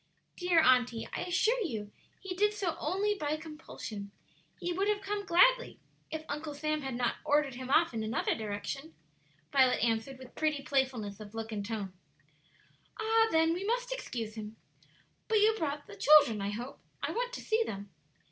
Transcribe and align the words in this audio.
"Dear 0.35 0.61
auntie, 0.63 1.07
I 1.13 1.21
assure 1.25 1.61
you 1.63 1.91
he 2.19 2.33
did 2.33 2.53
so 2.55 2.75
only 2.79 3.13
by 3.13 3.37
compulsion; 3.37 4.09
he 4.59 4.73
would 4.73 4.87
have 4.87 5.03
come 5.03 5.27
gladly 5.27 5.79
if 6.09 6.23
Uncle 6.27 6.55
Sam 6.55 6.81
had 6.81 6.95
not 6.95 7.17
ordered 7.23 7.53
him 7.53 7.69
off 7.69 7.93
in 7.93 8.01
another 8.01 8.33
direction," 8.33 8.95
Violet 9.51 9.83
answered, 9.83 10.17
with 10.17 10.33
pretty 10.33 10.63
playfulness 10.63 11.19
of 11.19 11.35
look 11.35 11.51
and 11.51 11.63
tone. 11.63 11.93
"Ah, 12.99 13.27
then, 13.29 13.53
we 13.53 13.63
must 13.63 13.91
excuse 13.91 14.33
him. 14.33 14.55
But 15.27 15.37
you 15.39 15.53
brought 15.55 15.85
the 15.85 15.95
children, 15.95 16.41
I 16.41 16.49
hope. 16.49 16.79
I 17.03 17.11
want 17.11 17.31
to 17.33 17.41
see 17.41 17.61
them." 17.63 17.91